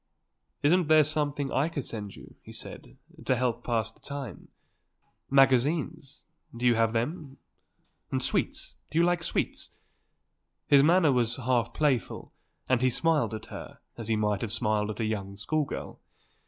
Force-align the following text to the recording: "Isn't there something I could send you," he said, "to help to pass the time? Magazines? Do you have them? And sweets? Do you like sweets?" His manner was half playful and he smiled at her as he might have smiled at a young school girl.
"Isn't 0.63 0.87
there 0.87 1.03
something 1.03 1.51
I 1.51 1.69
could 1.69 1.85
send 1.85 2.15
you," 2.15 2.33
he 2.41 2.51
said, 2.51 2.97
"to 3.23 3.35
help 3.35 3.57
to 3.61 3.65
pass 3.67 3.91
the 3.91 3.99
time? 3.99 4.47
Magazines? 5.29 6.25
Do 6.57 6.65
you 6.65 6.73
have 6.73 6.91
them? 6.93 7.37
And 8.11 8.19
sweets? 8.23 8.77
Do 8.89 8.97
you 8.97 9.05
like 9.05 9.23
sweets?" 9.23 9.69
His 10.65 10.81
manner 10.81 11.11
was 11.11 11.35
half 11.35 11.71
playful 11.71 12.33
and 12.67 12.81
he 12.81 12.89
smiled 12.89 13.35
at 13.35 13.45
her 13.53 13.77
as 13.95 14.07
he 14.07 14.15
might 14.15 14.41
have 14.41 14.51
smiled 14.51 14.89
at 14.89 14.99
a 14.99 15.05
young 15.05 15.37
school 15.37 15.65
girl. 15.65 15.99